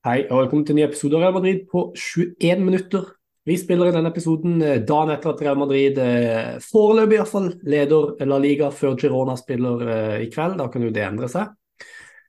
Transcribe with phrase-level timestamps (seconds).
[0.00, 3.02] Hei og velkommen til en ny episode av Real Madrid på 21 minutter.
[3.44, 7.28] Vi spiller i denne episoden eh, dagen etter at Real Madrid eh, foreløpig i hvert
[7.28, 10.54] fall leder La Liga før Girona spiller eh, i kveld.
[10.56, 11.50] Da kan jo det endre seg.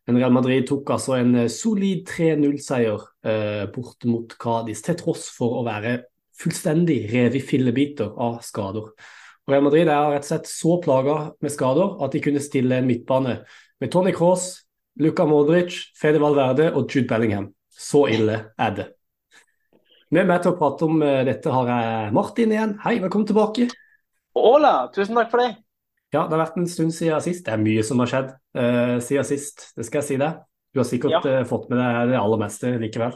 [0.04, 5.62] Men Real Madrid tok altså en solid 3-0-seier eh, bort mot Cádiz, til tross for
[5.62, 5.96] å være
[6.44, 8.92] fullstendig revet i fillebiter av skader.
[9.48, 12.84] Og Real Madrid er rett og slett så plaga med skader at de kunne stille
[12.84, 13.40] en midtbane
[13.80, 14.58] med Tony Cross,
[15.00, 17.54] Luka Modric, Fede Valverde og Jude Bellingham.
[17.82, 18.88] Så ille er det.
[20.14, 22.76] Med meg til å prate om eh, dette har jeg Martin igjen.
[22.84, 23.70] Hei, velkommen tilbake.
[24.38, 25.56] Hola, tusen takk for det.
[26.12, 27.46] Ja, det har vært en stund siden sist.
[27.48, 30.42] Det er mye som har skjedd uh, siden sist, det skal jeg si deg.
[30.76, 31.40] Du har sikkert Ja.
[31.40, 33.16] uh, fått med deg det aller meste likevel.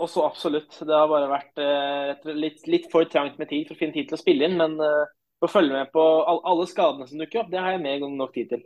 [0.00, 0.72] Også absolutt.
[0.80, 4.08] Det har bare vært slett litt, litt for trangt med tid for å finne tid
[4.08, 4.56] til å spille inn.
[4.58, 8.00] Men å følge med på all, alle skadene som dukker opp, det har jeg mer
[8.00, 8.64] enn nok tid til.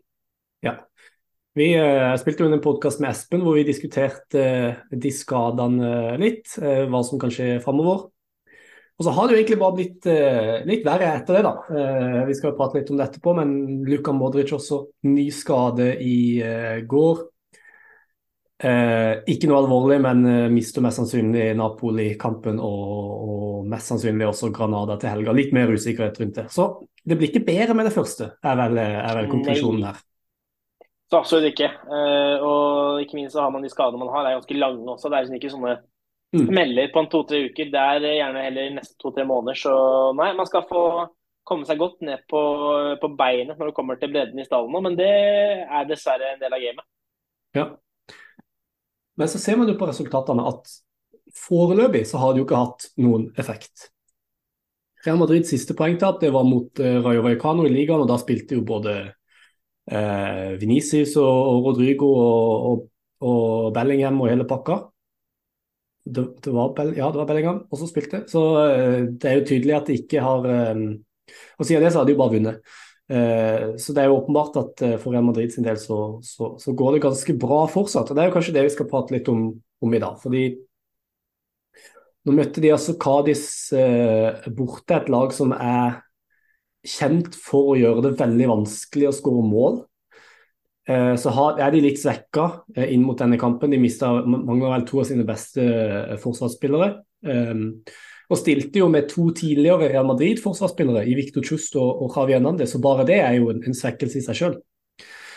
[0.64, 0.78] Ja.
[1.56, 6.18] Vi eh, spilte jo en podkast med Espen hvor vi diskuterte eh, de skadene eh,
[6.20, 8.10] litt, hva som kan skje framover.
[8.96, 10.06] Og så har det jo egentlig bare blitt
[10.64, 12.22] litt verre etter det, da.
[12.24, 13.50] Vi skal jo prate litt om det etterpå, men
[13.84, 16.16] Luka Modric også ny skade i
[16.88, 17.20] går.
[18.56, 22.96] Eh, ikke noe alvorlig, men mister mest sannsynlig Napoli-kampen og,
[23.28, 25.36] og mest sannsynlig også Granada til helga.
[25.36, 26.48] Litt mer usikkerhet rundt det.
[26.56, 26.70] Så
[27.04, 30.04] det blir ikke bedre med det første, er vel, er vel konklusjonen her.
[31.06, 31.68] Så absolutt ikke.
[31.70, 35.10] Eh, og ikke minst så har man de skadene man har, er ganske lange også.
[35.10, 35.76] Det er liksom ikke sånne
[36.34, 36.92] Mm.
[36.92, 37.70] på en to-tre uker.
[37.70, 39.54] Det er gjerne heller neste to-tre måneder.
[39.54, 39.72] Så
[40.16, 41.06] nei, man skal få
[41.46, 42.40] komme seg godt ned på,
[43.00, 46.40] på beinet når det kommer til bredden i stallen nå, men det er dessverre en
[46.40, 46.86] del av gamet.
[47.54, 47.66] Ja.
[49.16, 50.72] Men så ser man jo på resultatene at
[51.36, 53.92] foreløpig så har det jo ikke hatt noen effekt.
[55.06, 58.58] Real Madrids siste poengtap det var mot eh, Rayo Vallecano i ligaen, og da spilte
[58.58, 58.98] jo både
[59.90, 62.84] eh, Vinicius og, og Rodrigo og, og,
[63.26, 64.80] og Bellingham og hele pakka.
[66.06, 69.46] Det, det var Bell, ja, det var Bellingham også spilte, så eh, det er jo
[69.48, 70.82] tydelig at de ikke har eh,
[71.58, 72.60] Og siden det så har de jo bare vunnet.
[73.10, 76.54] Eh, Så det er jo åpenbart at eh, for Real Madrid sin del så, så,
[76.62, 78.10] så går det ganske bra fortsatt.
[78.10, 79.48] og Det er jo kanskje det vi skal prate litt om,
[79.82, 80.18] om i dag.
[80.22, 80.44] fordi
[82.26, 83.44] nå møtte de altså Cádiz
[83.76, 86.00] eh, borte, et lag som er
[86.86, 89.78] kjent for å gjøre det veldig vanskelig å skåre mål.
[90.86, 93.72] Eh, så er de litt svekka eh, inn mot denne kampen.
[93.74, 96.92] De mista mangler vel to av sine beste eh, forsvarsspillere.
[97.26, 97.64] Eh,
[98.26, 102.72] og stilte jo med to tidligere Real Madrid-forsvarsspillere, i Victor Chust og, Javier Javi Hernandez,
[102.74, 104.56] så bare det er jo en, en svekkelse i seg sjøl.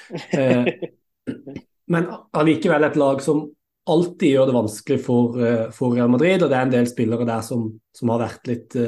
[1.94, 3.44] men allikevel et lag som
[3.90, 5.38] alltid gjør det vanskelig for,
[5.74, 8.80] for Real Madrid, og det er en del spillere der som, som har vært litt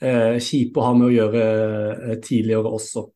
[0.00, 1.46] kjipe å ha med å gjøre
[2.10, 3.06] eh, tidligere også.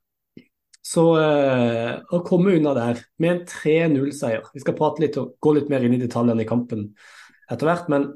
[0.84, 5.54] Så eh, å komme unna der med en 3-0-seier Vi skal prate litt og gå
[5.56, 6.90] litt mer inn i detaljene i kampen
[7.48, 8.10] etter hvert, men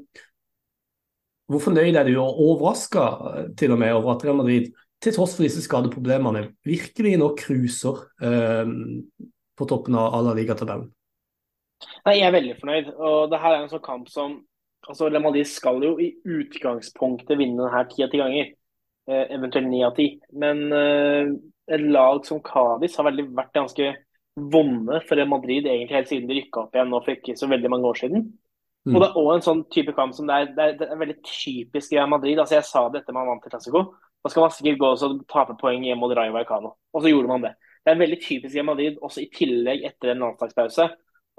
[1.49, 3.05] hvor fornøyd er du og overraska
[3.57, 4.69] til og med over at Real Madrid,
[5.01, 8.69] til tross for disse skadeproblemene, virkelig nå cruiser eh,
[9.57, 10.91] på toppen av La Liga-tabellen?
[12.05, 12.93] Nei, Jeg er veldig fornøyd.
[12.97, 14.37] og det her er en sånn kamp som
[14.89, 18.53] altså Real Madrid skal jo i utgangspunktet vinne denne ti av ti ganger.
[19.09, 20.19] Eh, eventuelt ni av ti.
[20.37, 21.31] Men eh,
[21.73, 23.87] et lag som Cádiz har veldig vært ganske
[24.53, 27.71] vonde for Madrid egentlig helt siden de rykka opp igjen nå for ikke så veldig
[27.73, 28.27] mange år siden.
[28.85, 28.93] Mm.
[28.93, 30.99] Og det er òg en sånn type kamp som det er, det er, det er
[31.01, 32.37] veldig typisk Real Madrid.
[32.37, 33.81] altså Jeg sa det etter man vant til Classico.
[34.21, 36.75] Da skal man sikkert gå og tape poeng hjemme mot Rayo Vallecano.
[36.93, 37.55] Og så gjorde man det.
[37.81, 40.85] Det er veldig typisk Real Madrid, også i tillegg etter en landslagspause,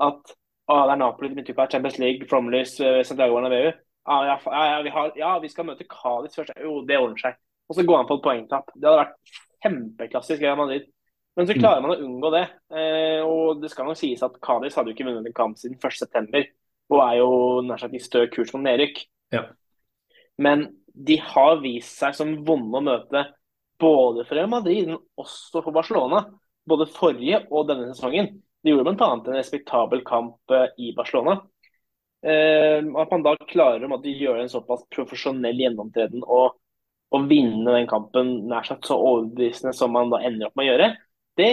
[0.00, 0.34] at
[0.66, 3.70] ah, det er Napoli, de har Champions League, Flomlys, uh, Santiago Bernabeu.
[4.08, 6.56] Ah, ja, ja, ja, vi har, ja, vi skal møte Cádiz først.
[6.58, 7.38] Jo, det ordner seg.
[7.70, 8.72] Og så går han på et poengtap.
[8.74, 10.88] Det hadde vært kjempeklassisk Real Madrid.
[11.38, 12.42] Men så klarer man å unngå det.
[12.74, 15.78] Eh, og det skal nok sies at Cádiz hadde jo ikke vunnet en kamp siden
[15.78, 16.42] 1.9.
[16.90, 17.30] Og er jo
[17.64, 19.04] nær sagt i stø kurs mot nedrykk.
[19.32, 19.44] Ja.
[20.42, 23.24] Men de har vist seg som vonde å møte
[23.80, 26.24] både for Real Madrid, men også for Barcelona.
[26.68, 28.34] Både forrige og denne sesongen.
[28.60, 29.12] De gjorde bl.a.
[29.14, 31.38] en respektabel kamp eh, i Barcelona.
[32.20, 36.58] Eh, at man da klarer å gjøre en såpass profesjonell gjennomtreden og,
[37.10, 40.70] og vinne den kampen nær sagt så overbevisende som man da ender opp med å
[40.72, 40.90] gjøre,
[41.40, 41.50] det,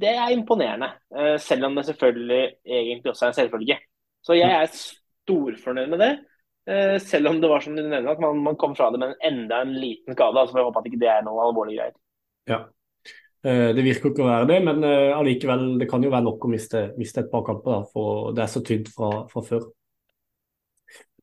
[0.00, 0.88] det er imponerende.
[1.12, 3.76] Eh, selv om det selvfølgelig egentlig også er en selvfølge.
[4.24, 6.10] Så jeg er storfornøyd med det.
[6.68, 9.12] Eh, selv om det var som du nevner, at man, man kom fra det med
[9.12, 10.36] en enda en liten skade.
[10.36, 11.96] Altså, får jeg håper at ikke det er noen alvorlige greier.
[12.48, 12.60] Ja.
[13.44, 16.52] Eh, Det virker ikke å være det, men allikevel, det kan jo være nok å
[16.52, 19.68] miste, miste et par kamper, da, for det er så tynt fra, fra før.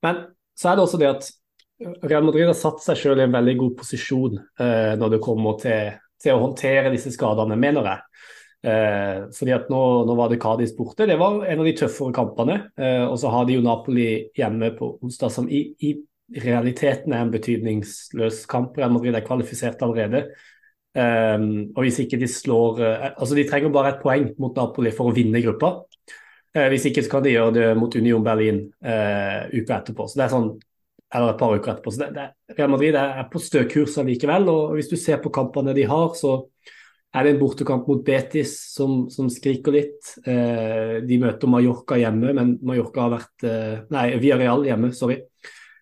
[0.06, 0.26] Men
[0.58, 1.32] så er det også det at
[1.80, 5.58] Real Madrid har satt seg selv i en veldig god posisjon eh, når det kommer
[5.60, 8.04] til, til å håndtere disse skadene, mener jeg.
[8.66, 11.06] Eh, fordi at nå, nå, var det Cádiz borte.
[11.06, 12.58] Det var en av de tøffere kampene.
[12.80, 15.96] Eh, og så har de jo Napoli hjemme på onsdag, som i, i,
[16.42, 18.80] realiteten er en betydningsløs kamp.
[18.80, 20.24] Real Madrid er kvalifisert allerede.
[20.96, 21.36] Eh,
[21.76, 25.12] og hvis ikke de slår eh, Altså, de trenger bare et poeng mot Napoli for
[25.12, 25.76] å vinne gruppa.
[26.56, 30.08] Eh, hvis ikke så kan de gjøre det mot Union Berlin uka etterpå.
[30.08, 30.56] Så det er sånn
[31.16, 31.94] eller et par uker etterpå.
[31.94, 34.50] Så det, det, Real Madrid er, på stø kurs allikevel.
[34.52, 36.38] Og hvis du ser på kampene de har, så
[37.16, 40.16] er det en bortekamp mot Betis som, som skriker litt.
[40.28, 45.22] Eh, de møter Mallorca hjemme, men Mallorca har vært eh, Nei, Villarreal hjemme, sorry.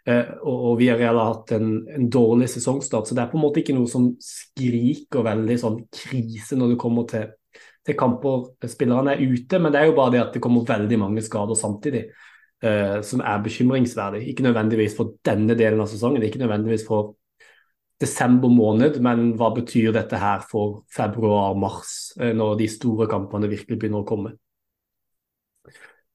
[0.05, 3.45] Eh, og, og Villarreal har hatt en, en, dårlig sesongstart, så det er på en
[3.45, 7.31] måte ikke noe som skriker veldig sånn krise når det kommer til,
[7.87, 9.61] til kamper spillerne er ute.
[9.63, 12.05] Men det er jo bare det at det kommer veldig mange skader samtidig.
[12.63, 14.27] Eh, som er bekymringsverdig.
[14.27, 17.17] Ikke nødvendigvis for denne delen av sesongen, ikke nødvendigvis for
[17.99, 23.79] desember måned, men hva betyr dette her for februar-mars, eh, når de store kampene virkelig
[23.79, 24.31] begynner å komme?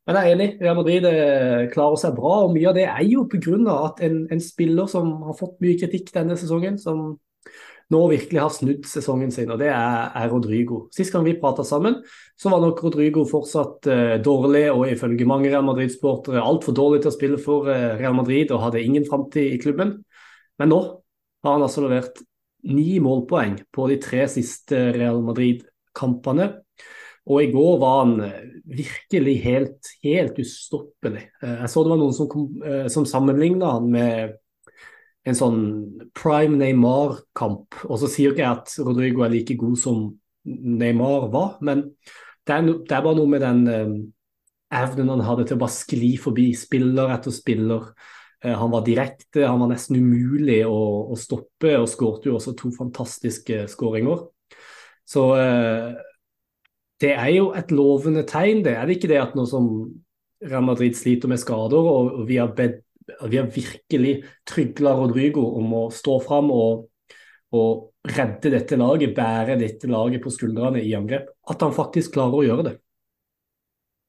[0.08, 3.04] Men jeg er enig, Real Madrid eh, klarer seg bra, og mye av det er
[3.04, 3.76] jo pga.
[3.84, 7.18] at en, en, spiller som har fått mye kritikk denne sesongen, som
[7.92, 10.82] nå virkelig har snudd sesongen sin, og det er, er Rodrigo.
[10.94, 12.00] Sist gang vi prata sammen,
[12.36, 17.12] så var nok Rodrigo fortsatt uh, dårlig, og ifølge mange Real Madrid-sportere altfor dårlig til
[17.12, 19.96] å spille for uh, Real Madrid og hadde ingen framtid i klubben.
[20.60, 20.82] Men nå
[21.44, 22.20] har han altså levert
[22.68, 26.50] ni målpoeng på de tre siste Real Madrid-kampene.
[27.28, 28.44] Og i går var han eh,
[28.78, 31.26] virkelig helt, helt ustoppelig.
[31.42, 34.38] Eh, jeg så det var noen som, kom, eh, som sammenligna han med
[35.26, 35.62] en sånn
[36.16, 37.82] prime Neymar-kamp.
[37.88, 40.06] Og så sier ikke jeg at Rodrigo er like god som
[40.48, 41.88] Neymar var, men
[42.48, 43.66] det er, no, det er bare noe med den
[44.74, 47.90] evnen han hadde til å bare skli forbi spiller etter spiller.
[48.44, 50.80] Eh, han var direkte, han var nesten umulig å,
[51.12, 54.26] å stoppe, og skårte jo også to fantastiske skåringer.
[55.08, 55.96] Så eh,
[57.02, 58.76] det er jo et lovende tegn, det.
[58.76, 59.70] Er det ikke det at nå som
[60.44, 62.82] Real Madrid sliter med skader, og, vi har, bed,
[63.28, 64.12] vi har virkelig
[64.48, 66.88] trygla Rodrigo om å stå fram og,
[67.56, 72.38] og, redde dette laget, bære dette laget på skuldrene i angrep, at han faktisk klarer
[72.38, 72.76] å gjøre det?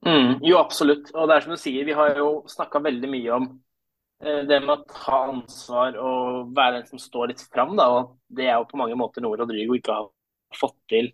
[0.08, 1.10] Mm, jo, absolutt.
[1.12, 3.50] Og det er som du sier, vi har jo snakka veldig mye om
[4.20, 8.18] Eh, det med å ta ansvar og være den som står litt fram, da, og
[8.36, 10.10] det er jo på mange måter noe Rodrigo ikke har
[10.60, 11.14] fått til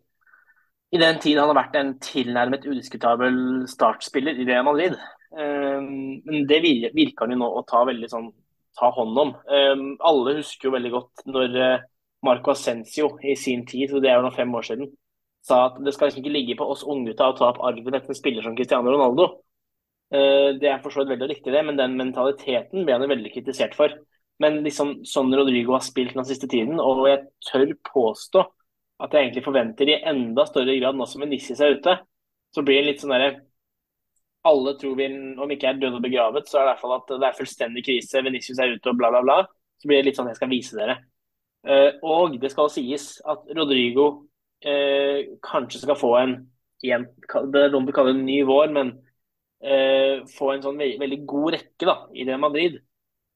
[0.94, 3.38] i den tid han har vært en tilnærmet udiskutabel
[3.70, 4.96] startspiller i Real Madrid.
[5.34, 8.30] Eh, men det virker han jo nå å ta veldig sånn
[8.76, 9.34] ta hånd om.
[9.48, 9.74] Eh,
[10.04, 11.60] alle husker jo veldig godt når
[12.26, 14.90] Marco Ascencio i sin tid, så det er jo nå fem år siden,
[15.46, 18.12] sa at det skal liksom ikke ligge på oss unggutta å ta opp arven etter
[18.12, 19.30] en spiller som Cristiano Ronaldo.
[20.14, 23.12] Eh, det er for så vidt veldig riktig, det, men den mentaliteten ble han jo
[23.14, 23.94] veldig kritisert for.
[24.42, 28.44] Men liksom, sånn Rodrigo har spilt den siste tiden, og jeg tør påstå
[29.06, 31.98] at jeg egentlig forventer i enda større grad nå som Venicius er ute,
[32.56, 33.32] så blir det litt sånn derre
[34.46, 35.10] Alle tror vi,
[35.42, 37.38] om ikke er død og begravet, så er det i hvert fall at det er
[37.40, 38.24] fullstendig krise.
[38.26, 39.38] Venicius er ute og bla, bla, bla.
[39.82, 41.00] Så blir det litt sånn jeg skal vise dere.
[41.66, 44.06] Uh, og det skal sies at Rodrigo
[44.68, 46.36] uh, kanskje skal få en,
[46.86, 48.92] en Det er noen vil kalle det en ny vår, men
[49.66, 52.76] eh, få en sånn veldig, veldig god rekke da, i Real Madrid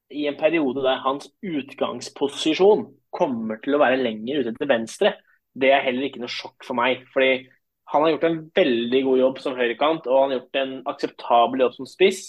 [0.09, 5.13] i en periode der hans utgangsposisjon kommer til å være lenger ute til venstre,
[5.53, 7.05] det er heller ikke noe sjokk for meg.
[7.13, 7.47] fordi
[7.89, 11.63] han har gjort en veldig god jobb som høyrekant, og han har gjort en akseptabel
[11.65, 12.21] jobb som spiss.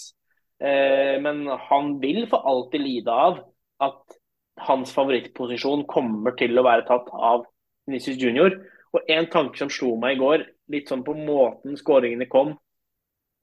[0.61, 3.39] Eh, men han vil for alltid lide av
[3.81, 4.17] at
[4.65, 7.45] hans favorittposisjon kommer til å være tatt av
[7.89, 8.57] Vinicius Junior.
[8.91, 12.55] Og en tanke som slo meg i går, litt sånn på måten skåringene kom,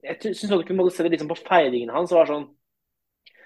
[0.03, 2.11] jeg syns du kunne se det liksom på feiringen hans.
[2.15, 2.47] var sånn,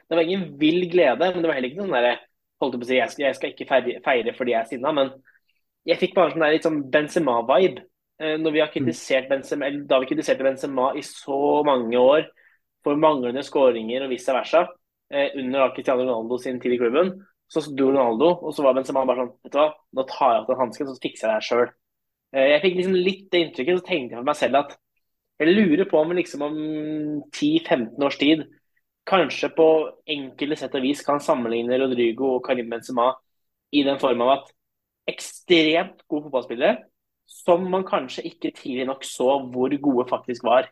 [0.10, 2.20] Det var ingen vill glede, men det var heller ikke sånn der,
[2.62, 4.92] holdt på å si, jeg skal, jeg skal ikke feire, feire, fordi jeg er sinna.
[4.92, 5.10] Men
[5.88, 7.86] jeg fikk bare sånn litt sånn Benzema-vibe.
[8.24, 12.30] Eh, når vi har kritisert Benzema, eller Da vi kritiserte Benzema i så mange år
[12.84, 14.68] for manglende skåringer og vice versa,
[15.12, 17.14] eh, under Cristiano Ronaldo sin tid i klubben,
[17.50, 20.42] så dro Ronaldo, og så var Benzema bare sånn Vet du hva, nå tar jeg
[20.42, 21.70] av den hansken, så fikser jeg det sjøl.
[22.34, 24.78] Eh, jeg fikk liksom litt det inntrykket, så tenkte jeg for meg selv at
[25.40, 26.58] jeg lurer på om liksom om
[27.34, 28.46] 10-15 års tid
[29.10, 29.68] kanskje på
[30.08, 33.12] enkelte sett og vis kan sammenligne Rodrigo og Karim Benzema
[33.74, 34.52] i den form av at
[35.12, 36.78] ekstremt gode fotballspillere
[37.30, 40.70] som man kanskje ikke tidlig nok så hvor gode faktisk var.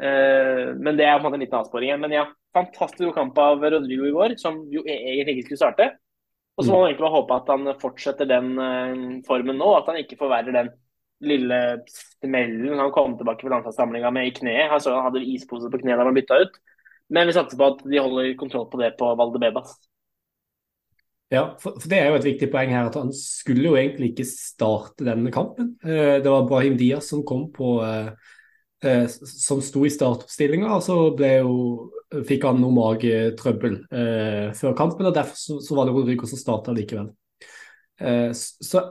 [0.00, 1.94] Uh, men det er på en måte en liten avsporing.
[2.02, 5.64] Men ja, fantastisk god kamp av Rodrigo i går, som jo e- egentlig ikke skulle
[5.64, 5.90] starte.
[6.58, 9.90] Og så må man egentlig bare håpe at han fortsetter den uh, formen nå, at
[9.92, 10.72] han ikke forverrer den
[11.20, 11.56] lille
[11.92, 14.70] smellen han kom tilbake fra landslagssamlinga med i kneet.
[14.72, 16.60] Han, så han hadde ispose på kneet da han bytta ut.
[17.12, 19.74] Men vi satser på at de holder kontroll på det på Valdebebas.
[21.30, 24.10] Ja, for, for, det er jo et viktig poeng her at han skulle jo egentlig
[24.10, 25.76] ikke starte denne kampen.
[25.86, 28.08] Eh, det var Brahim Diaz som kom på eh,
[28.82, 30.96] eh, som sto i startoppstillinga, og så
[32.26, 35.06] fikk han noe magetrøbbel eh, før kampen.
[35.06, 37.12] og Derfor så, så var det Rodrigo som starta likevel.
[38.02, 38.82] Eh, så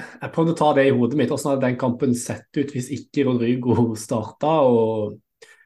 [0.00, 1.32] jeg prøvde å ta det i hodet mitt.
[1.32, 4.52] Hvordan hadde den kampen sett ut hvis ikke Rodrigo starta?
[4.68, 5.16] og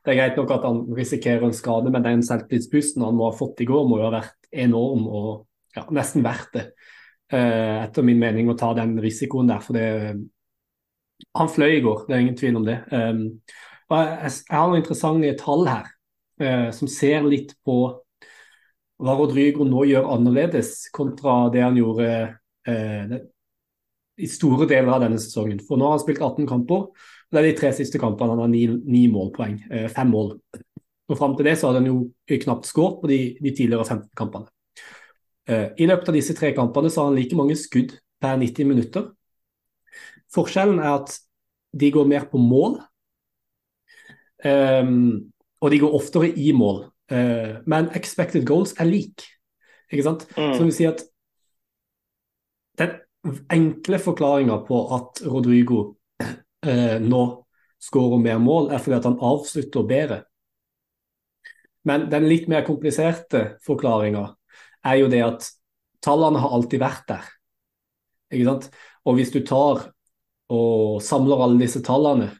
[0.04, 3.34] Det er greit nok at han risikerer en skade, men den selvtillitsboosten han må ha
[3.34, 5.32] fått i går, må jo ha vært enorm og
[5.76, 6.64] ja, nesten verdt det.
[7.32, 9.60] Eh, etter min mening å ta den risikoen der.
[9.64, 9.88] for det
[11.34, 12.78] han fløy i går, det er ingen tvil om det.
[12.92, 13.12] Eh,
[13.90, 15.92] og jeg, jeg, har noen interessante tall her
[16.40, 17.78] eh, som ser litt på
[19.02, 22.08] hva Rodrigo nå gjør annerledes kontra det han gjorde
[22.68, 23.20] uh, det,
[24.14, 25.58] i store deler av denne sesongen.
[25.66, 26.86] For nå har han spilt 18 kamper.
[26.86, 29.56] og Det er de tre siste kampene han har ni, ni målpoeng.
[29.66, 30.36] Eh, fem mål.
[31.10, 34.06] Og Fram til det så hadde han jo knapt skåret på de, de, tidligere 15
[34.16, 34.53] kampene.
[35.44, 37.90] I løpet av disse tre kampene så har han like mange skudd
[38.22, 39.10] per 90 minutter
[40.34, 41.14] Forskjellen er at
[41.74, 42.76] de går mer på mål,
[44.46, 46.84] um, og de går oftere i mål.
[47.10, 49.26] Uh, men expected goals er lik.
[49.90, 50.26] Ikke sant?
[50.36, 50.54] Mm.
[50.54, 51.02] Så vil si at
[52.78, 52.94] den
[53.52, 55.80] enkle forklaringa på at Rodrigo
[56.22, 57.24] uh, nå
[57.84, 60.22] skårer mer mål, er fordi at han avslutter bedre.
[61.84, 64.30] Men den litt mer kompliserte forklaringa
[64.84, 65.48] er jo det at
[66.04, 67.28] tallene har alltid vært der.
[68.34, 68.70] Ikke sant?
[69.04, 69.88] Og hvis du tar
[70.52, 72.30] og samler alle disse tallene,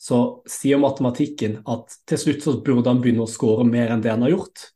[0.00, 0.20] så
[0.50, 4.24] sier matematikken at til slutt så burde han begynne å skåre mer enn det han
[4.26, 4.70] har gjort.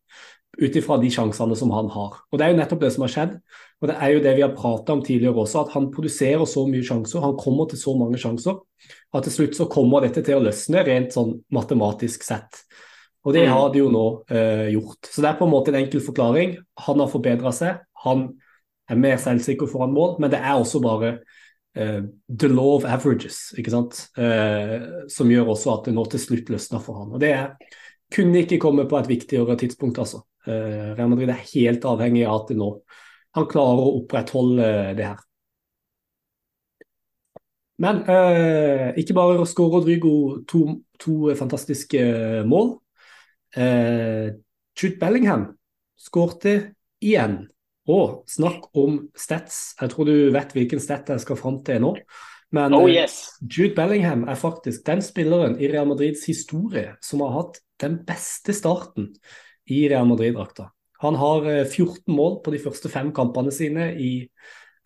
[0.59, 2.17] Ut ifra de sjansene som han har.
[2.33, 3.35] Og Det er jo nettopp det som har skjedd.
[3.79, 6.65] Og det er jo det vi har prata om tidligere også, at han produserer så
[6.67, 8.57] mye sjanser, han kommer til så mange sjanser,
[9.15, 12.65] at til slutt så kommer dette til å løsne rent sånn matematisk sett.
[13.27, 13.53] Og det mm.
[13.53, 15.11] har de jo nå eh, gjort.
[15.11, 16.55] Så det er på en måte en enkel forklaring.
[16.87, 18.29] Han har forbedra seg, han
[18.89, 21.11] er mer selvsikker foran mål, men det er også bare
[21.77, 24.01] eh, the law of averages, ikke sant?
[24.17, 24.79] Eh,
[25.13, 27.13] som gjør også at det nå til slutt løsner for han.
[27.13, 27.35] Og Det
[28.15, 30.25] kunne ikke komme på et viktigere tidspunkt, altså.
[30.49, 32.69] Uh, Real Madrid er helt avhengig av at det nå
[33.37, 35.19] han klarer å opprettholde det her.
[37.85, 38.01] Men
[38.99, 40.13] ikke bare skårer Rodrigo
[40.49, 40.63] to,
[40.99, 42.01] to, fantastiske
[42.49, 42.73] mål.
[43.57, 45.47] Jude Bellingham
[45.99, 47.47] skårte igjen.
[47.89, 49.73] Og snakk om stats.
[49.81, 51.95] Jeg tror du vet hvilken stat jeg skal fram til nå.
[52.55, 53.39] Men oh, yes.
[53.45, 58.55] Jude Bellingham er faktisk den spilleren i Real Madrids historie som har hatt den beste
[58.57, 59.11] starten
[59.69, 60.71] i Real Madrid-drakta.
[61.05, 64.13] Han har 14 eh, mål på de første fem kampene sine i,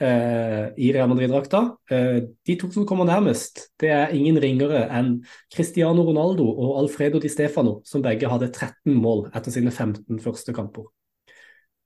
[0.00, 1.58] i Real Madrid-drakta.
[1.92, 2.16] Uh,
[2.48, 5.12] de to som kommer nærmest, det er ingen ringere enn
[5.52, 10.54] Cristiano Ronaldo og Alfredo Di Stefano, som begge hadde 13 mål etter sine 15 første
[10.56, 10.88] kamper.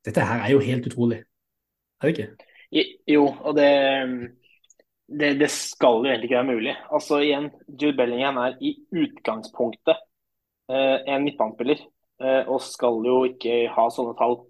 [0.06, 1.24] Dette her er jo helt utrolig,
[2.00, 2.46] er det ikke?
[3.06, 3.70] Jo, og det,
[5.06, 6.74] det, det skal jo egentlig ikke være mulig.
[6.92, 9.96] Altså igjen, Jude Bellingham er i utgangspunktet
[10.70, 11.82] eh, en midtbanespiller
[12.22, 14.40] eh, og skal jo ikke ha sånne tall.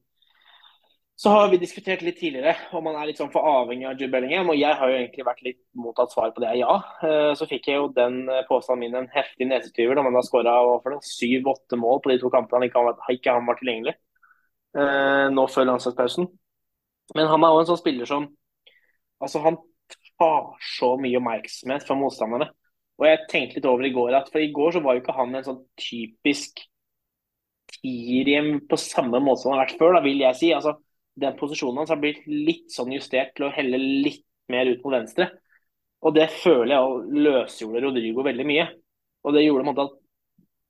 [1.17, 4.11] Så har vi diskutert litt tidligere om man er litt sånn for avhengig av Jude
[4.13, 4.51] Bellingham.
[4.53, 6.75] Og jeg har jo egentlig vært litt mottatt svar på det ja.
[7.09, 8.19] Eh, så fikk jeg jo den
[8.51, 10.59] påstanden min en heftig nesetyver da man har skåra
[11.01, 15.71] syv-åtte mål på de to kampene han ikke, ikke han var tilgjengelig eh, nå før
[15.73, 16.29] landslagspausen.
[17.17, 18.29] Men han er òg en sånn spiller som
[19.23, 19.57] altså han
[20.21, 22.51] tar så mye oppmerksomhet fra motstanderne.
[23.01, 25.17] Og jeg tenkte litt over i går at for i går så var jo ikke
[25.17, 26.61] han en sånn typisk
[27.77, 30.53] tier på samme måte som han har vært før, da vil jeg si.
[30.57, 30.77] Altså,
[31.17, 34.95] den posisjonen hans har blitt litt sånn justert til å helle litt mer ut mot
[34.95, 35.31] venstre.
[36.05, 38.67] Og det føler jeg løsgjorde Rodrigo veldig mye.
[39.27, 39.95] Og det gjorde en måte at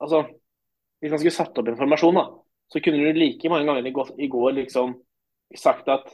[0.04, 0.22] altså,
[1.02, 2.22] Hvis man skulle satt opp informasjon, da,
[2.72, 4.94] så kunne du like mange ganger i går liksom
[5.54, 6.08] sagt at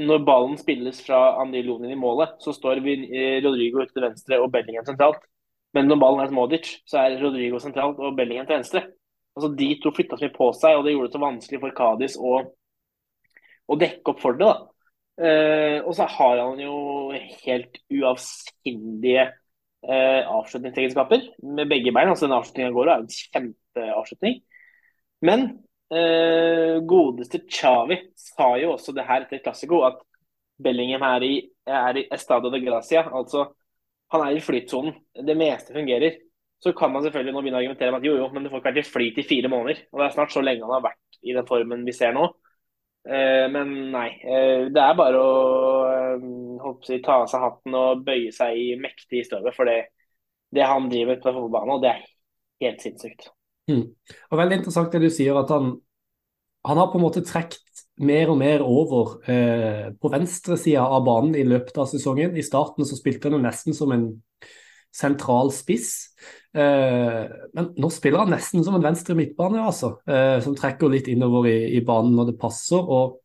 [0.00, 4.50] når ballen spilles fra Lonin i målet, så står eh, Rodrigo ute til venstre og
[4.54, 5.20] Bellingham sentralt.
[5.76, 8.82] Men når ballen er til Modic, så er Rodrigo sentralt og Bellingham til venstre.
[9.36, 11.76] Altså De to flytta så mye på seg, og det gjorde det så vanskelig for
[11.76, 12.32] Kadis å,
[13.70, 14.48] å dekke opp for det.
[14.48, 14.68] da.
[15.22, 16.76] Uh, og så har han jo
[17.44, 21.26] helt uavsindige uh, avslutningsegenskaper
[21.58, 22.08] med begge bein.
[22.08, 24.40] altså Den avslutninga går er en kjempeavslutning.
[25.22, 25.46] Men
[25.92, 30.00] uh, godeste Chavi sa jo også det her etter Classico, at
[30.62, 31.34] Bellingham er i,
[31.66, 33.04] er i Estado de Gracia.
[33.12, 33.50] Altså,
[34.12, 34.94] han er i flytsonen.
[35.26, 36.20] Det meste fungerer.
[36.62, 38.60] Så kan man selvfølgelig nå begynne å argumentere med at jo, jo, men du får
[38.60, 39.80] ikke vært i flyt i fire måneder.
[39.90, 42.28] Og det er snart så lenge han har vært i den formen vi ser nå.
[43.02, 44.08] Eh, men nei.
[44.22, 45.30] Eh, det er bare å
[45.90, 49.54] eh, si, ta av seg hatten og bøye seg i mektig støvet.
[49.56, 49.78] For det,
[50.54, 52.04] det han driver på fotballbanen, det er
[52.66, 53.30] helt sinnssykt.
[53.70, 53.86] Mm.
[54.30, 55.74] Og Veldig interessant det du sier, at han,
[56.68, 57.60] han har på en måte trukket
[58.02, 62.36] mer og mer over eh, på venstresida av banen i løpet av sesongen.
[62.38, 64.06] I starten så spilte han nesten som en
[64.92, 66.12] sentral spiss.
[66.52, 67.22] Eh,
[67.56, 71.48] men nå spiller han nesten som en venstre midtbane, altså, eh, som trekker litt innover
[71.48, 72.80] i, i, banen når det passer.
[72.80, 73.20] og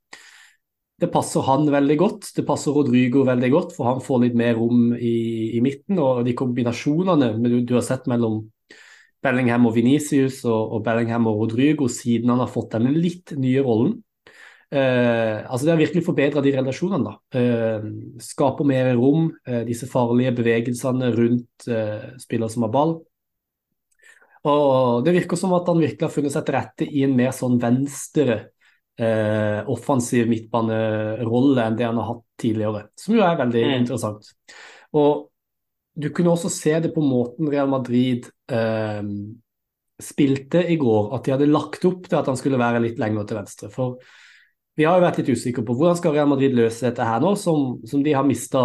[0.97, 4.55] Det passer han veldig godt, det passer Rodrygo veldig godt, for han får litt mer
[4.57, 5.99] rom i, i midten.
[6.01, 8.45] Og de kombinasjonene du, du, har sett mellom
[9.23, 13.63] Bellingham og Venicius og, og Bellingham og Rodrygo siden han har fått denne litt nye
[13.65, 13.97] rollen,
[14.67, 17.03] Eh, altså Det har virkelig forbedra de relasjonene.
[17.03, 17.39] da.
[17.39, 17.83] Eh,
[18.19, 23.01] skaper mer rom, eh, disse farlige bevegelsene rundt eh, spillere som har ball.
[24.45, 27.33] Og Det virker som at han virkelig har funnet seg til rette i en mer
[27.35, 28.37] sånn venstre
[28.99, 33.73] eh, offensiv midtbanerolle enn det han har hatt tidligere, som jo er veldig mm.
[33.81, 34.31] interessant.
[34.97, 35.27] Og
[35.97, 39.01] Du kunne også se det på måten Real Madrid eh,
[39.97, 43.25] spilte i går, at de hadde lagt opp til at han skulle være litt lenger
[43.25, 43.69] til venstre.
[43.73, 43.97] For
[44.77, 47.33] vi har jo vært litt usikre på hvordan skal Real Madrid løse dette her nå,
[47.41, 48.61] som, som de har mista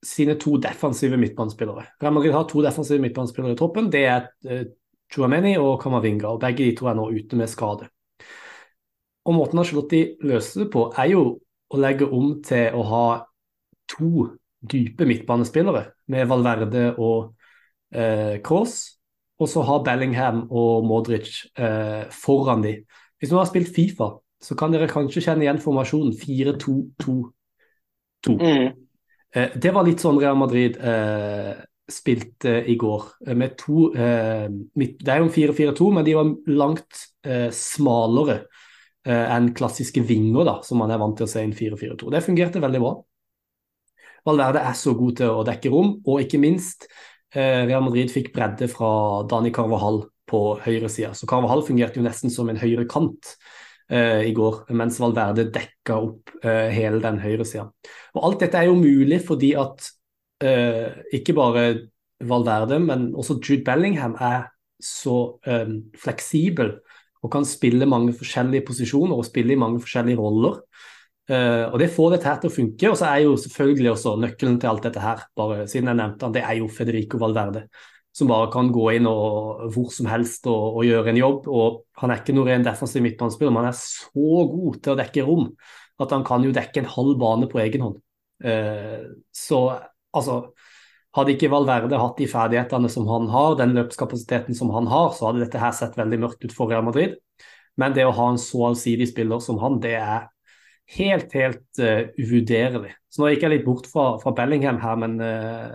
[0.00, 1.84] sine to defensive midtbanespillere.
[2.00, 3.90] Real Madrid har to defensive midtbanespillere i troppen.
[3.92, 4.62] Det er uh,
[5.10, 7.88] Chouameni og Kamavinga, og begge de to er nå ute med skade.
[9.26, 11.24] Og Måten Charlotti løser det på, er jo
[11.70, 13.04] å legge om til å ha
[13.90, 17.34] to dype midtbanespillere, med Valverde og
[17.94, 18.96] eh, Kroos.
[19.40, 22.74] Og så ha Bellingham og Modric eh, foran de.
[23.18, 28.36] Hvis du har spilt Fifa, så kan dere kanskje kjenne igjen formasjonen 4-2-2-2.
[28.36, 28.68] Mm.
[29.32, 31.56] Eh, det var litt sånn Real Madrid eh,
[31.92, 33.04] spilte i går.
[33.26, 38.40] Eh, med to eh, Det er jo en 4-4-2, men de var langt eh, smalere
[39.06, 42.10] eh, enn klassiske vinger, da, som man er vant til å se i en 4-4-2.
[42.14, 42.94] Det fungerte veldig bra.
[44.28, 46.90] Valverde er så god til å dekke rom, og ikke minst
[47.30, 48.88] Real Madrid fikk bredde fra
[49.30, 51.12] Dani Carvahall på høyresida.
[51.14, 53.34] Så Carvahall fungerte jo nesten som en høyre kant
[53.92, 57.68] uh, i går, mens Valverde dekka opp uh, hele den høyresida.
[58.16, 59.90] Og alt dette er jo mulig fordi at
[60.44, 61.64] uh, ikke bare
[62.20, 66.74] Valverde, men også Jude Bellingham er så um, fleksibel
[67.20, 70.60] og kan spille mange forskjellige posisjoner og spille i mange forskjellige roller.
[71.30, 72.90] Uh, og Det får dette her til å funke.
[72.90, 76.26] Og så er jo selvfølgelig også nøkkelen til alt dette her, bare siden jeg nevnte
[76.26, 77.66] han, det er jo Federico Valverde
[78.16, 81.46] som bare kan gå inn og, hvor som helst og, og, gjøre en jobb.
[81.46, 84.98] og Han er ikke noe ren defensiv midtbanespiller, men han er så god til å
[84.98, 85.46] dekke rom
[86.00, 87.98] at han kan jo dekke en halv bane på egen hånd.
[88.40, 89.60] Uh, så
[90.16, 90.42] altså
[91.16, 95.26] Hadde ikke Valverde hatt de ferdighetene som han har, den løpskapasiteten som han har, så
[95.26, 97.16] hadde dette her sett veldig mørkt ut for Real Madrid.
[97.82, 100.28] Men det å ha en så allsidig spiller som han, det er
[100.94, 102.92] helt, helt uh, uvurderlig.
[103.10, 105.74] Så nå gikk jeg litt bort fra, fra Bellingham her, men uh,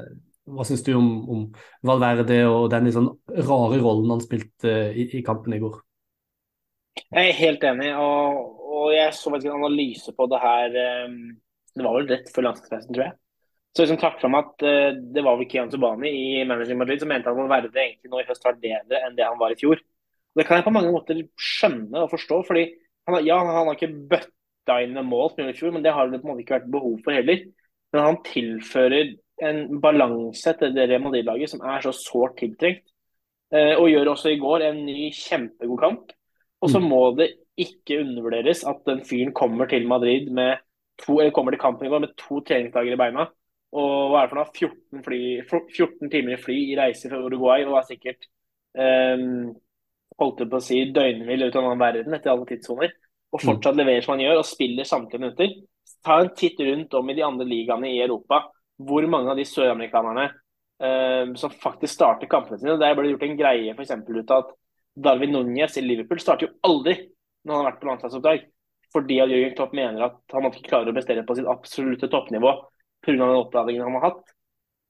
[0.56, 1.44] hva syns du om, om,
[1.86, 5.82] Valverde og den sånn rare rollen han spilte i, i, kampen i går?
[7.10, 8.40] Jeg er helt enig, og,
[8.72, 11.18] og jeg så faktisk en analyse på det her um,
[11.76, 13.18] Det var vel rett før landslagsreisen, tror jeg.
[13.76, 17.12] Så liksom trakk fram at uh, det var vel Kian Subani i Managing Madrid som
[17.12, 19.82] mente at Valverde egentlig nå i høst var bedre enn det han var i fjor.
[19.82, 22.42] Og det kan jeg på mange måter skjønne og forstå.
[22.48, 22.66] fordi
[23.08, 26.10] han, ja, han har ikke bøtta inn med mål som i fjor, men det har
[26.10, 27.46] det på en måte ikke vært behov for heller.
[27.94, 29.14] Men han tilfører
[29.46, 32.86] en balanse til det Real Madrid-laget som er så sårt tiltrengt.
[33.54, 36.16] Uh, og gjør også i går en ny kjempegod kamp.
[36.64, 36.88] Og så mm.
[36.90, 40.64] må det ikke undervurderes at den fyren kommer til Madrid med
[41.04, 43.28] to, eller kommer til kampen i går med to treningsdager i beina.
[43.76, 44.52] Og hva er det for noe?
[44.54, 45.22] 14, fly,
[45.74, 48.28] 14 timer i fly i reise fra Uruguay og var sikkert
[48.78, 49.52] um,
[50.22, 52.94] holdt på å si døgnvill ut av en annen verden etter alle tidssoner.
[53.34, 53.46] Og mm.
[53.50, 55.56] fortsatt leverer som han gjør og spiller samtlige minutter.
[56.06, 58.46] Ta en titt rundt om i de andre ligaene i Europa
[58.86, 60.28] hvor mange av de søramerikanerne
[60.84, 62.78] um, som faktisk starter kampene sine.
[62.80, 64.56] Der ble det gjort en greie for ut av at
[64.96, 66.96] Darwin Núñez i Liverpool starter jo aldri
[67.44, 68.46] når han har vært på landslagsoppdrag.
[68.96, 72.54] Fordi at Jørgen Klopp mener at han ikke klarer å prestere på sitt absolutte toppnivå
[73.06, 73.16] pga.
[73.16, 74.22] den oppladningen han har hatt.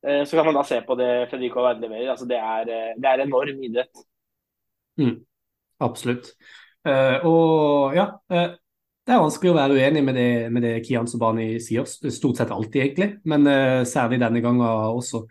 [0.06, 2.12] Uh, så kan man da se på det Fredrico Verde leverer.
[2.14, 4.06] Altså, det, er, uh, det er enorm idrett.
[5.02, 5.18] Mm,
[5.84, 6.36] absolutt.
[6.86, 11.84] og ja, det er vanskelig å være uenig med det, med det Kian Sobani sier,
[11.90, 13.50] stort sett alltid egentlig, men
[13.90, 15.24] særlig denne gangen også.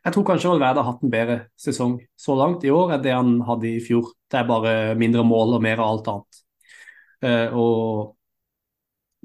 [0.00, 3.12] Jeg tror kanskje Valverde har hatt en bedre sesong så langt i år enn det
[3.14, 4.14] han hadde i fjor.
[4.32, 6.40] Det er bare mindre mål og mer av alt annet.
[7.60, 8.16] Og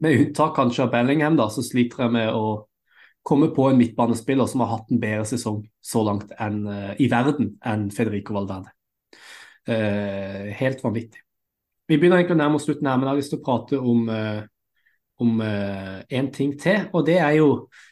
[0.01, 2.43] med unntak kanskje av Bellingham, da, så sliter jeg med å
[3.25, 7.10] komme på en midtbanespiller som har hatt en bedre sesong så langt enn, uh, i
[7.12, 8.75] verden enn Federico Valverde.
[9.69, 11.19] helt vanvittig.
[11.86, 13.77] Vi begynner egentlig å nærme oss slutten her, men jeg har lyst til å prate
[13.77, 14.39] om, uh,
[15.21, 16.88] om uh, ting til.
[16.93, 17.49] Og det er jo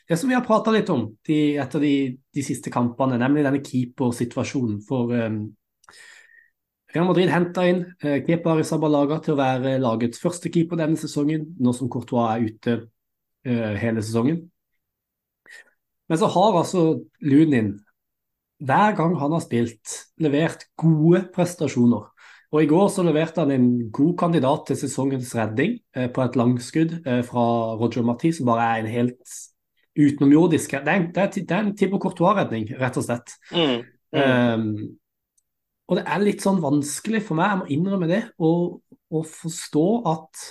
[0.09, 1.93] det som vi har prata litt om de, etter de,
[2.33, 4.77] de, siste kampene, nemlig denne keepersituasjonen.
[4.87, 5.39] For eh,
[6.95, 11.49] Real Madrid henta inn eh, Kepa Arrizabalaga til å være lagets første keeper denne sesongen,
[11.59, 12.77] nå som Courtois er ute
[13.43, 14.45] eh, hele sesongen.
[16.07, 16.83] Men så har altså
[17.21, 17.73] Lunin,
[18.63, 22.07] hver gang han har spilt, levert gode prestasjoner.
[22.55, 26.37] Og I går så leverte han en god kandidat til sesongens redning eh, på et
[26.39, 27.43] langskudd eh, fra
[27.75, 29.35] Roger Marti, som bare er en helt
[29.97, 33.33] utenomjordisk Det er, det er, det er en Thibaut Courtois-redning, rett og slett.
[33.51, 33.83] Mm.
[34.15, 34.21] Mm.
[34.23, 34.67] Um,
[35.87, 39.87] og det er litt sånn vanskelig for meg, jeg må innrømme det, å, å forstå
[40.13, 40.47] at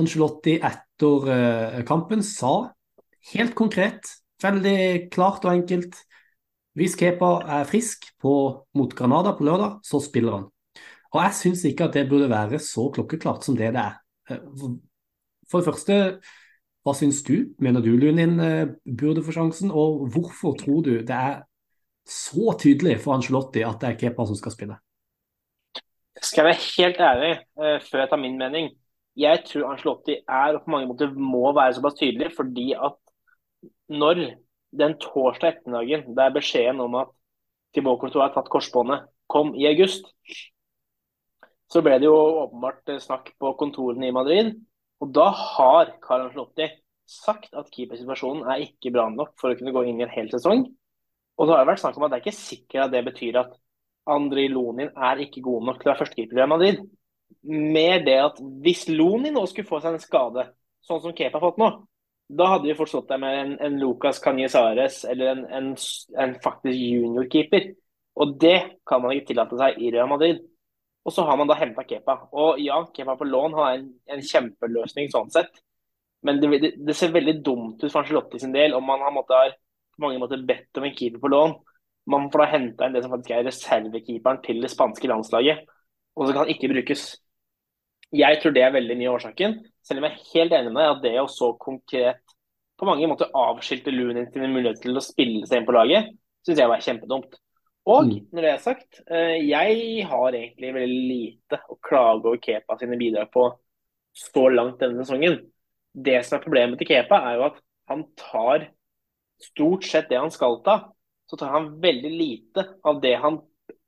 [0.00, 2.54] Angelotti etter uh, kampen sa
[3.34, 4.08] helt konkret,
[4.42, 6.00] veldig klart og enkelt
[6.74, 8.30] Hvis Kepa er frisk på,
[8.74, 10.48] mot Granada på lørdag, så spiller han.
[11.14, 14.00] Og jeg syns ikke at det burde være så klokkeklart som det det er.
[14.30, 14.40] Eh,
[15.46, 15.98] for det første,
[16.82, 17.54] hva syns du?
[17.62, 21.44] Mener du Lunin eh, burde få sjansen, og hvorfor tror du det er
[22.04, 24.80] så tydelig for Angelotti at det er Kepa som skal spille?
[26.22, 28.68] Skal jeg være helt ærlig, uh, før jeg tar min mening.
[29.16, 32.98] Jeg tror Angelotti er og på mange måter må være såpass tydelig, fordi at
[33.92, 34.22] når
[34.74, 37.12] den torsdag ettermiddagen der beskjeden om at
[37.74, 40.06] Thibaut Courtois har tatt korsbåndet, kom i august,
[41.70, 44.52] så ble det jo åpenbart snakk på kontorene i Madrid.
[45.02, 46.68] Og da har Carl Angelotti
[47.10, 50.30] sagt at keepersituasjonen er ikke bra nok for å kunne gå inn i en hel
[50.32, 50.64] sesong.
[51.34, 53.40] Og det har det vært snakk om at det er ikke sikkert at det betyr
[53.42, 53.56] at
[54.14, 56.84] Andri Lonin er ikke god nok til å være førstekeeper i Madrid.
[57.48, 60.46] Mer det at hvis Lonin nå skulle få seg en skade,
[60.84, 61.70] sånn som Kepa har fått nå,
[62.28, 65.70] da hadde vi forstått det med en, en Lucas Canizares eller en, en,
[66.18, 67.72] en faktisk juniorkeeper.
[68.14, 68.56] Og det
[68.86, 70.40] kan man ikke tillate seg i Real Madrid.
[71.04, 72.16] Og så har man da henta Kepa.
[72.32, 75.52] Og ja, Kepa på lån har en, en kjempeløsning sånn sett.
[76.24, 79.12] Men det, det, det, ser veldig dumt ut for Angelotti sin del om man har
[79.12, 79.58] måttet
[79.94, 81.52] på mange måter bedt om en keeper på lån.
[82.10, 85.60] Man får da henta inn det som faktisk er reservekeeperen til det spanske landslaget,
[86.16, 87.04] og så kan han ikke brukes.
[88.14, 90.82] Jeg tror det er veldig mye av årsaken, selv om jeg er helt enig med
[90.82, 92.36] deg at det å så konkret
[92.78, 96.14] på mange måter avskilte Lunin sine mulighet til å spille seg inn på laget,
[96.46, 97.36] syns jeg var kjempedumt.
[97.84, 98.14] Og mm.
[98.32, 102.98] når det er sagt, eh, jeg har egentlig veldig lite å klage over Kepa sine
[103.00, 103.48] bidrag på
[104.14, 105.38] så langt denne sesongen.
[105.94, 108.68] Det som er problemet til Kepa, er jo at han tar
[109.42, 110.78] stort sett det han skal ta,
[111.28, 113.38] så tar han veldig lite av det han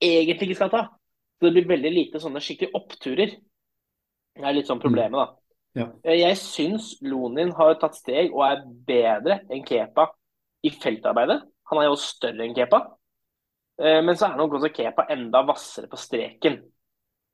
[0.02, 0.84] egentlig ikke skal ta.
[1.36, 3.34] Så det blir veldig lite sånne skikkelig oppturer.
[4.36, 5.46] Det er litt sånn problemet, da.
[5.76, 5.90] Ja.
[6.04, 10.08] Eh, jeg syns Lonin har tatt steg og er bedre enn Kepa
[10.64, 11.42] i feltarbeidet.
[11.70, 12.80] Han er jo større enn Kepa.
[13.76, 16.58] Eh, men så er nok også Kepa enda hvassere på streken.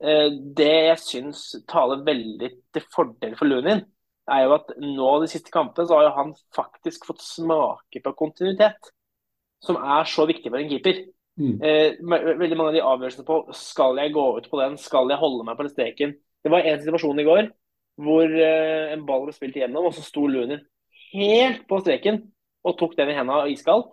[0.03, 0.27] Eh,
[0.59, 3.85] det jeg syns taler veldig til fordel for Lunin,
[4.31, 8.91] er jo at nå de siste kampene så har han faktisk fått smake på kontinuitet.
[9.63, 10.99] Som er så viktig for en keeper.
[11.39, 11.55] Mm.
[11.59, 15.45] Veldig mange av de avgjørelsene på skal jeg gå ut på den, skal jeg holde
[15.47, 16.15] meg på den streken.
[16.43, 17.49] Det var en situasjon i går
[18.03, 20.63] hvor eh, en ball ble spilt igjennom, og så sto Luner
[21.13, 22.23] helt på streken
[22.65, 23.91] og tok den i hendene iskald.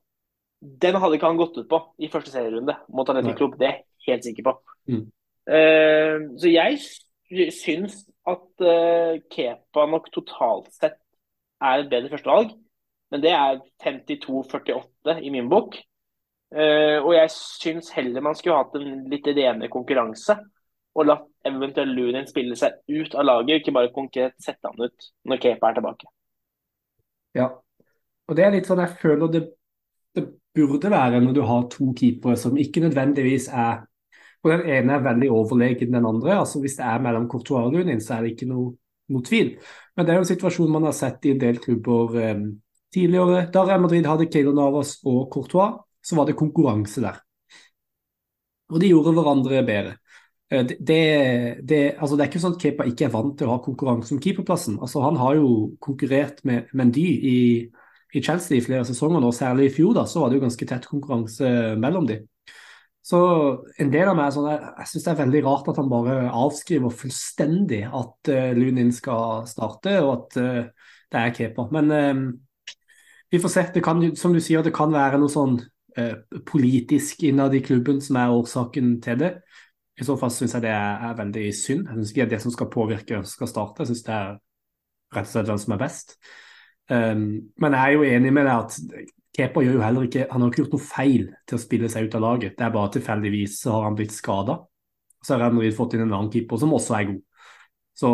[0.61, 3.77] Den hadde ikke han gått ut på i første serierunde mot Atletic Klubb, det er
[3.77, 4.55] jeg helt sikker på.
[4.93, 5.05] Mm.
[5.51, 10.99] Uh, så jeg syns at uh, Kepa nok totalt sett
[11.61, 12.53] er et bedre førstevalg.
[13.11, 15.75] Men det er 52-48 i min bok.
[16.55, 20.37] Uh, og jeg syns heller man skulle hatt en litt renere konkurranse.
[20.99, 25.11] Og latt eventuelt Lunin spille seg ut av laget, ikke bare konkret sette han ut
[25.31, 26.11] når Kepa er tilbake.
[27.39, 27.47] Ja,
[28.27, 29.45] og det er litt sånn jeg føler det,
[30.19, 30.25] det
[30.57, 33.85] burde være når du har to keepere som ikke nødvendigvis er
[34.41, 36.39] og den ene er veldig overlegen den andre.
[36.39, 38.73] altså Hvis det er mellom Courtois og Lunin, så er det ikke noe,
[39.13, 39.57] noe, tvil.
[39.97, 42.47] Men det er jo en situasjon man har sett i en del klubber um,
[42.95, 43.51] tidligere.
[43.53, 47.21] Da Real Madrid hadde Keylor Navas og Courtois, så var det konkurranse der.
[48.73, 49.99] Og de gjorde hverandre bedre.
[50.51, 53.55] Eh, det, det, altså det, er ikke sånn at Kepa ikke er vant til å
[53.55, 54.81] ha konkurranse om keeperplassen.
[54.83, 57.39] Altså han har jo konkurrert med Mendy i,
[58.11, 59.95] i Chelsea i flere sesonger nå, særlig i fjor.
[60.01, 62.27] da, Så var det jo ganske tett konkurranse mellom dem.
[63.11, 63.19] Så
[63.81, 66.17] en del av meg er sånn, jeg, syns det er veldig rart at han bare
[66.37, 71.65] avskriver fullstendig at uh, Lunin skal starte, og at uh, det er Kepa.
[71.75, 72.77] Men uh,
[73.33, 73.65] vi får se.
[73.75, 75.61] Det kan, som du sier, det kan være noe sånn
[76.47, 79.31] politisk innad i klubben som er årsaken til det.
[80.01, 81.89] I så fall syns jeg det er, veldig synd.
[81.89, 83.85] Jeg syns ikke det er det som skal påvirke hvem som skal starte.
[83.85, 84.31] Jeg syns det er
[85.17, 86.15] rett og slett hvem som er best.
[86.91, 87.27] Um,
[87.61, 90.51] men jeg er jo enig med deg at Kepa gjør jo heller ikke, han har
[90.51, 92.57] ikke gjort noe feil til å spille seg ut av laget.
[92.59, 94.57] Det er bare tilfeldigvis så har han blitt skada.
[95.21, 97.21] Så har Real fått inn en annen keeper som også er god.
[98.01, 98.11] Så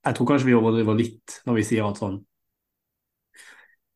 [0.00, 2.18] jeg tror kanskje vi overdriver litt når vi sier at sånn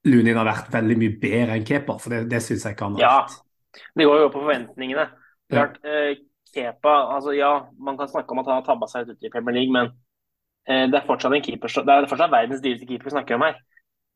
[0.04, 2.98] Lunin har vært veldig mye bedre enn Kepa, for det, det syns jeg ikke han
[2.98, 3.36] har vært.
[3.40, 5.06] Ja, det går jo på forventningene.
[5.48, 6.12] Klart, ja.
[6.54, 9.58] Kepa altså Ja, man kan snakke om at han har tabba seg ut i Premier
[9.58, 9.90] League, men
[10.68, 13.46] eh, det er fortsatt en keeper, det er fortsatt verdens dyreste keeper vi snakker om
[13.48, 13.58] her.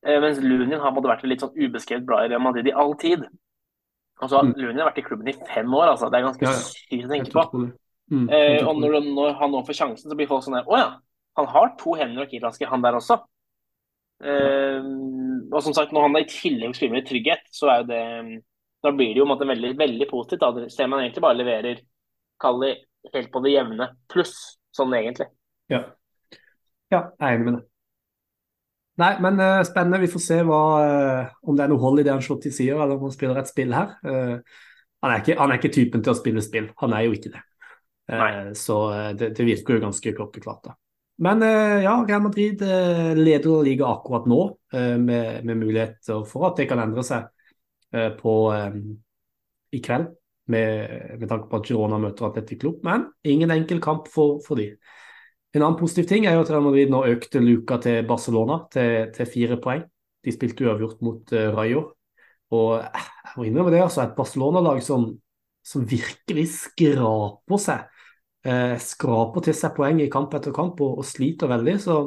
[0.07, 3.27] Eh, mens Lunin har vært litt sånn ubeskrevet bra i Real Madrid i all tid.
[4.19, 4.55] Altså, mm.
[4.59, 6.11] Lunin har vært i klubben i fem år, altså.
[6.11, 6.65] Det er ganske ja, ja.
[6.67, 7.65] sykt å tenke på.
[8.09, 10.79] Mm, eh, og når, når, han nå får sjansen, så blir folk sånn der Å
[10.81, 10.87] ja,
[11.37, 13.19] han har to hender og kirlasker, han der også.
[14.25, 14.87] Eh,
[15.53, 18.05] og som sagt, når han da i tillegg spiller med trygghet, så er jo det
[18.83, 20.43] Da blir det jo måte, veldig, veldig positivt.
[20.43, 21.81] Da ser man egentlig bare leverer
[22.43, 22.75] Kall det
[23.15, 24.37] helt på det jevne pluss,
[24.75, 25.29] sånn egentlig.
[25.73, 25.83] Ja.
[26.93, 27.65] ja, jeg er enig med det.
[28.99, 30.01] Nei, men uh, spennende.
[30.03, 32.55] Vi får se hva, uh, om det er noe hold i det han slår til
[32.55, 33.95] sier, eller om han spiller et spill her.
[34.03, 34.41] Uh,
[35.05, 37.37] han, er ikke, han, er ikke, typen til å spille spill, han er jo ikke
[37.37, 37.45] det.
[38.57, 38.77] så
[39.21, 40.63] det, det, virker jo ganske klokkeklart.
[40.65, 40.73] da.
[41.23, 41.43] Men
[41.85, 42.63] ja, Real Madrid
[43.19, 44.39] leder ligaen akkurat nå,
[44.73, 47.29] med, med muligheter for at det kan endre seg
[48.19, 48.35] på
[49.77, 50.09] i kveld.
[50.49, 54.57] Med, med, tanke på at Girona møter Atletic Club, men ingen enkel kamp for, for
[54.57, 54.71] de.
[55.53, 59.11] En annen positiv ting er jo at Real Madrid nå økte luka til Barcelona til,
[59.13, 59.85] til fire poeng.
[60.25, 61.85] De spilte uavgjort mot uh, Rayo.
[62.55, 64.03] Og eh, jeg må innrømme det, altså.
[64.05, 65.09] Et Barcelona-lag som,
[65.65, 68.05] som, virkelig skraper seg.
[68.49, 71.77] Eh, skraper til seg poeng i kamp etter kamp og, og, sliter veldig.
[71.83, 71.99] Så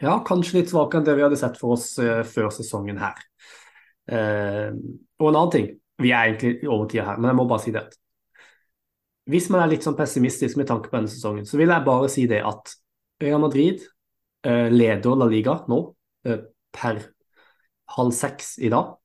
[0.00, 3.22] ja, kanskje litt svakere enn det vi hadde sett for oss eh, før sesongen her.
[4.10, 4.70] Eh,
[5.20, 5.70] og en annen ting.
[6.00, 7.88] Vi er egentlig over tida her, men jeg må bare si det
[9.30, 12.08] hvis man er litt sånn pessimistisk med tanke på denne sesongen, så vil jeg bare
[12.12, 12.74] si det at
[13.22, 13.82] Real Madrid
[14.46, 15.80] eh, leder La Liga nå
[16.26, 16.40] eh,
[16.74, 17.02] per
[17.96, 18.96] halv seks i dag.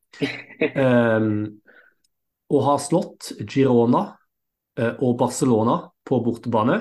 [0.80, 1.46] um,
[2.56, 4.06] og har slått Girona
[4.80, 6.80] eh, og Barcelona på bortebane.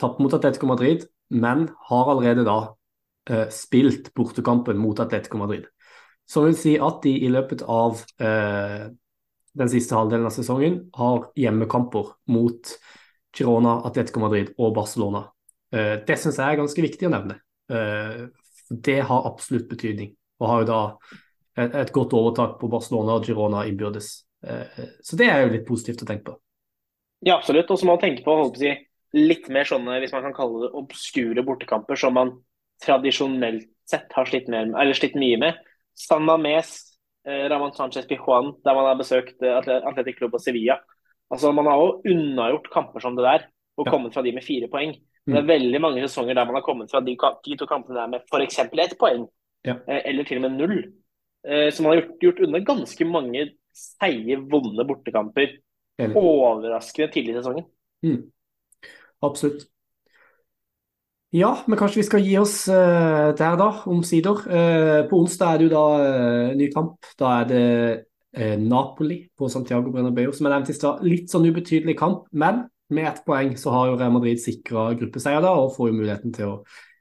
[0.00, 1.04] Tapt mot Atletico Madrid,
[1.34, 2.58] men har allerede da
[3.28, 5.68] eh, spilt bortekampen mot Atletico Madrid.
[6.30, 8.88] Så vil si at de i løpet av eh,
[9.58, 12.74] den siste halvdelen av sesongen har hjemmekamper mot
[13.36, 15.24] Girona, Atletico Madrid og Barcelona.
[15.74, 17.38] Eh, det syns jeg er ganske viktig å nevne.
[17.70, 18.26] Eh,
[18.70, 20.82] det har absolutt betydning, og har jo da
[21.60, 24.12] et, godt overtak på Barcelona og Girona innbyrdes.
[24.46, 26.36] Eh, så det er jo litt positivt å tenke på.
[27.26, 27.70] Ja, absolutt.
[27.70, 28.72] Og så må man tenke på si,
[29.18, 32.32] litt mer sånne, hvis man kan kalle det obskure bortekamper, som man
[32.80, 35.58] tradisjonelt sett har slitt, med, slitt mye med.
[35.98, 36.78] San Mames
[37.26, 40.78] Ramón Sánchez Pijuan, der man har besøkt eh, Atletic Club og Sevilla.
[41.30, 43.46] Altså, Man har jo unnagjort kamper som det der
[43.78, 43.90] og ja.
[43.90, 44.96] kommet fra de med fire poeng.
[45.26, 45.34] Mm.
[45.34, 45.48] det er mm.
[45.48, 47.12] veldig mange sesonger der man har kommet fra de,
[47.44, 48.58] de to kampene der med f.eks.
[48.58, 49.26] ett poeng,
[49.64, 49.76] ja.
[49.86, 50.80] Eh, eller til og med null.
[51.40, 55.54] Så man har gjort, gjort unna ganske mange seige, vonde bortekamper.
[56.00, 57.64] Overraskende tidlig i sesongen.
[58.04, 58.26] Mm.
[59.24, 59.64] Absolutt.
[61.30, 64.40] Ja, men kanskje vi skal gi oss uh, der, da, omsider.
[64.50, 67.06] Uh, på onsdag er det jo da uh, ny kamp.
[67.18, 67.66] Da er det
[68.62, 71.00] Napoli på Santiago Bernabeu, som er nevnte i stad.
[71.02, 72.60] Litt sånn ubetydelig kamp, men
[72.94, 76.36] med ett poeng så har jo Real Madrid sikra gruppeseier da, og får jo muligheten
[76.36, 76.60] til å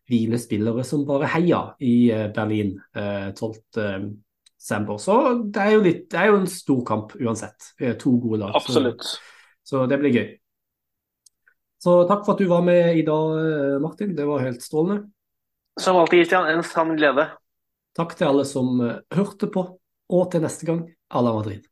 [0.10, 3.60] hvile spillere som bare heier i Berlin 12.
[4.58, 4.98] desember.
[4.98, 5.20] Så
[5.54, 7.76] det er, litt, det er, jo en stor kamp uansett.
[8.02, 8.58] To gode lag.
[8.58, 9.06] Absolutt.
[9.06, 9.22] Så,
[9.70, 10.28] så det blir gøy.
[11.80, 14.16] Så takk for at du var med i dag, eh, Martin.
[14.16, 15.08] Det var helt strålende.
[15.80, 16.50] Som alltid, Christian.
[16.52, 17.30] En sann glede.
[17.96, 19.64] Takk til alle som eh, hørte på,
[20.10, 21.69] og til neste gang, à la Madrid.